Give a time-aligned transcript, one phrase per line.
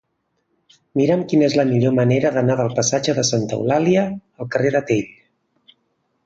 [0.99, 4.83] Mira'm quina és la millor manera d'anar del passatge de Santa Eulàlia al carrer de
[4.93, 5.15] Tell.